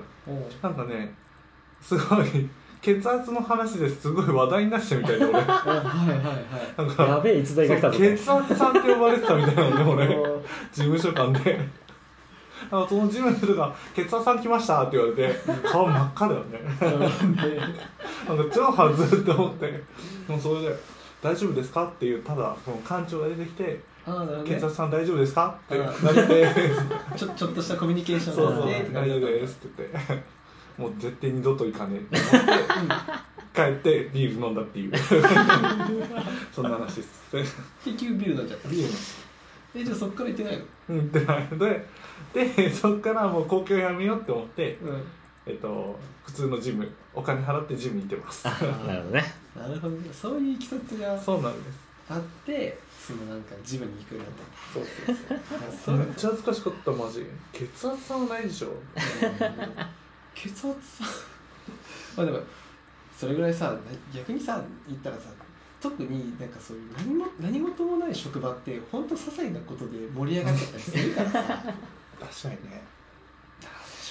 [0.62, 1.14] なんかね
[1.82, 2.50] すごい
[2.82, 6.88] 血圧の話ですごい話題になってたみたいで俺 はいはいはい。
[6.88, 7.98] なんかやべえ逸材が来たぞ。
[7.98, 11.88] 血圧さんって呼ばれてたみたいなのね 俺お事務所間で。
[12.70, 16.60] あのその事務所が「血圧さん来ました」って言われて顔真っ赤だよね。
[18.28, 19.84] なんか超はずって思って
[20.28, 20.76] もうそれで
[21.22, 24.56] 「大丈夫ですか?」っていうただその館長が出てきて「ああなるほどね。
[24.60, 26.48] 血圧さん大丈夫ですか?」ってあ投げて
[27.18, 30.24] ちょちょっとしたコミュニケーションそうそうで大丈夫ですって言って
[30.82, 34.92] もう絶対二度と行かねえって思って帰ってビール飲んだっていう。
[36.54, 37.08] そんな話です。
[37.84, 38.70] 結局ビール飲んじゃった。
[38.70, 38.90] ビール。
[39.82, 40.64] えじゃあそっから行ってないの？
[40.90, 41.48] うんってない。
[41.60, 41.88] で
[42.56, 45.04] でそっからもう公共やめようって思ってうん
[45.48, 48.46] えっと普通のジムお金払ってジムに行ってます。
[48.46, 49.24] なるほどね。
[49.56, 50.10] なるほどね。
[50.12, 51.78] そういういきさつがそうなんです。
[52.10, 54.74] あってそのなんかジムに行くようになった。
[54.74, 54.84] そう
[55.28, 55.38] そう
[55.70, 55.98] あそう。
[55.98, 57.26] めっちゃ恥ずかしかったマジ。
[57.54, 58.74] 血圧さんはないでしょ。
[60.36, 61.06] 血圧さ。
[62.18, 62.40] まあでも
[63.18, 63.80] それぐらいさな
[64.14, 65.30] 逆にさ言ったらさ
[65.80, 71.42] 特になんかそういう何も何事もない職場って本当些細なことで盛り上がっちゃったりするからさ。
[72.20, 72.82] 確かにね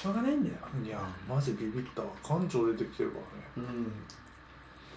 [0.07, 0.57] しょうがないんだよ。
[0.85, 2.09] いやマジビビったわ。
[2.23, 3.19] 館長出てきてるか
[3.57, 3.69] らね。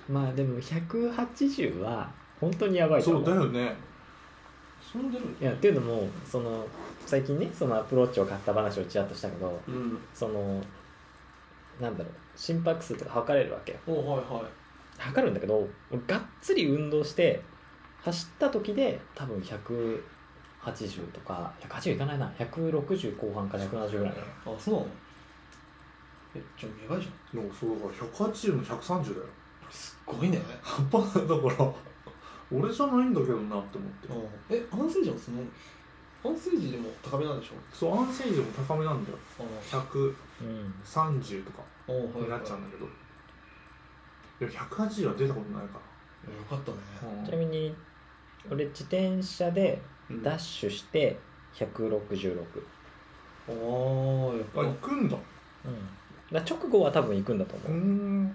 [0.08, 0.13] うん。
[0.13, 3.26] まあでも180は本当にやばいとそ思う。
[3.26, 3.76] だよね。
[4.82, 6.65] そう出るいやっていうのもその
[7.06, 9.98] 最近ねそのアプローチを買った話をちらっとしたけどうん。
[10.13, 10.62] その
[11.80, 13.74] なんだろう心拍数とか測れるわけ。
[13.74, 14.43] よおはいはい。
[14.98, 17.41] 測るんだけど俺がっつり運動して
[18.02, 19.41] 走った時で多分
[20.63, 22.32] 180とか180いかないな。
[22.38, 24.58] 160後半から170ぐらいなの。
[24.58, 24.88] あそうなの？
[26.36, 27.41] えじゃあやばいじゃん。
[27.41, 27.91] でもそうだから
[28.30, 29.26] 180の130だよ。
[29.69, 30.41] すっごいね。
[30.62, 31.74] 半端ないだから
[32.52, 33.91] 俺じゃないんだけどなって思っ
[34.48, 34.56] て。
[34.56, 35.38] え安静時もその。
[36.22, 37.54] 安静時でも高めなんでしょ？
[37.74, 39.17] そう安静時も高めなんだよ。
[39.39, 42.86] あ130とかあはいになっちゃうんだけど。
[42.86, 45.80] いや180は出たことないかよ
[46.50, 46.78] かったね。
[47.26, 47.76] ちなみに
[48.50, 49.82] 俺自転車でうん
[50.24, 51.17] ダッシュして
[51.54, 52.39] 166、
[53.48, 55.17] ああやっぱあ行くんだ。
[55.65, 57.60] うん、だ直後は多分行くんだとう。
[57.67, 58.32] 思う、ん。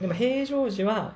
[0.00, 1.14] でも平常時は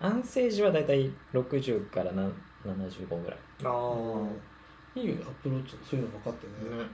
[0.00, 2.22] 安静時はだいたい60からな
[2.64, 3.38] 75ぐらい。
[3.64, 6.76] ああいいよねアプローチそういうの分かってね。
[6.76, 6.84] ね。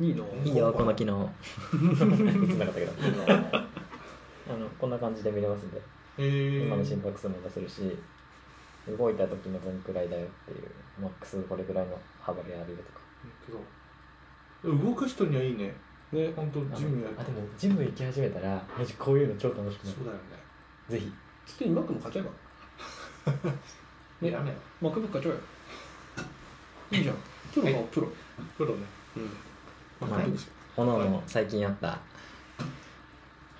[0.00, 0.26] いいの？
[0.44, 1.30] いいよこの機能。
[1.74, 2.92] 映んなかったけど。
[4.50, 5.80] あのこんな感じで見れますんで。
[6.18, 7.96] えー、今の心拍数も出せるし
[8.88, 13.00] 動いた時のどんくらいだよっていうマックスこれぐらいの幅であるよとか。
[13.48, 13.58] 本
[14.62, 15.74] 当だ動く人にはいいね。
[16.12, 16.32] ね。
[16.34, 17.16] 本当ジムやる。
[17.18, 19.96] あでもジム行き始めたらマジこういうの超楽しくなる。
[19.98, 20.20] そうだよね。
[20.88, 21.12] ぜひ。
[21.46, 23.50] 月に Mac も買っちゃえば。
[24.20, 24.30] ね。
[24.30, 24.56] やめよ。
[24.80, 25.34] MacBook 買っちゃえ
[26.92, 27.16] ばいいじゃん。
[27.52, 28.08] プロ買おうプロ。
[28.56, 28.82] プロね。
[29.16, 30.08] うん。
[30.08, 30.20] まあ
[30.76, 31.98] おのおの最近あった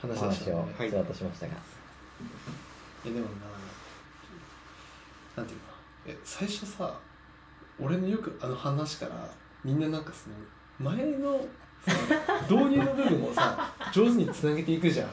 [0.03, 0.75] お話をね。
[0.79, 0.91] はい。
[0.91, 1.53] ずらっとしましたが、
[3.05, 3.31] えでもな
[5.37, 5.65] なんていうの
[6.07, 6.99] え最初さ
[7.81, 9.29] 俺のよくあの話から
[9.65, 11.41] みんななんかその前の
[11.87, 11.93] さ
[12.49, 15.09] 導入の部分をさ上手につなげていくじゃん。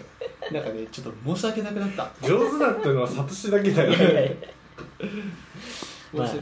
[0.53, 2.03] なんかねちょっと申し訳なくなった。
[2.03, 4.37] ょ上手だったのはサトシだけだよね
[6.13, 6.41] まあいい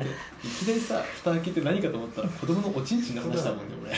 [0.49, 3.93] きなりさ蓋開けて何かと思ったら子供のおちんちんの話だもんね 俺。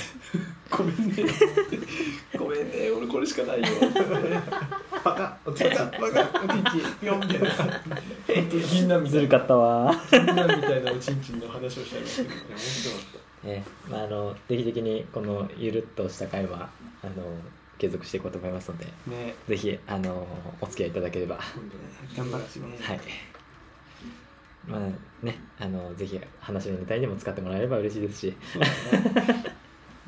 [0.77, 1.23] ごめんね。
[2.37, 2.91] ごめんね。
[2.91, 3.67] 俺これしかないよ。
[5.03, 5.37] バカ。
[5.45, 5.53] バカ。
[5.53, 5.53] バカ。
[5.53, 6.95] おちんちん。
[6.99, 7.55] ピョンみたいなみ
[8.57, 9.01] たいな。
[9.01, 9.93] ずるかったわ。
[10.11, 16.69] 銀杏みたいなおちんちんの話をしちゃいましたけど面白かっえまあ、あの定期的にこのゆるっとした会話
[17.01, 17.23] あの
[17.77, 19.35] 継続していこうと思いますのでね。
[19.47, 20.27] ぜひあの
[20.59, 21.35] お付き合いいただければ。
[21.37, 21.41] ね
[22.17, 22.65] 頑張ってね。
[22.75, 23.38] い
[24.69, 28.37] まあねあのぜひ話のネタにでも使ってもらえれば嬉しいですし。
[28.53, 28.61] そう
[29.13, 29.43] だね。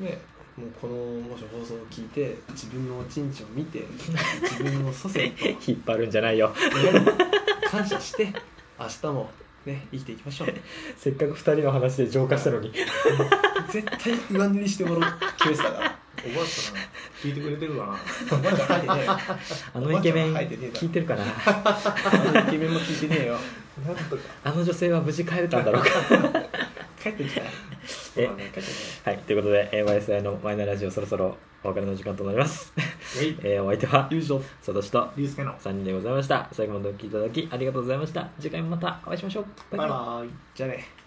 [0.00, 0.18] ね
[0.56, 3.84] もうこのもし放送を聞いて自分のおちんちんを見て
[4.42, 6.52] 自分の祖先と引っ張るんじゃないよ。
[7.70, 8.32] 感謝して
[8.78, 9.30] 明日も
[9.64, 10.48] ね生きていきましょう。
[10.96, 12.72] せっかく2人の話で浄化したのに。
[13.70, 15.91] 絶対上塗りしてもらう決めてたから
[16.24, 16.76] おばあちゃん
[17.22, 17.92] 聞いてくれてるかな。
[17.92, 19.12] おばあちゃん入ってねえよ
[19.74, 21.24] あのイケメン聞いてるかな？
[21.24, 23.36] あのイケメンも聞いてねえよ。
[23.86, 25.88] なんとかあの女性は無事帰れたんだろうか？
[27.02, 27.52] 帰ってんじゃない
[28.16, 28.28] え
[29.04, 32.72] はいということで、えー、YSI のマイナーラジオそろそろお別れの時間となります、
[33.42, 34.38] えー、お相手はゃないよいしと
[35.16, 36.48] リュウスケの3人でございました。
[36.52, 38.28] 最後までお聴きいただきありがとうございました。
[38.38, 39.44] 次回もまたお会いしましょう。
[39.76, 39.88] バイバイ。
[39.88, 40.28] バイバイ。
[40.54, 41.01] じゃあね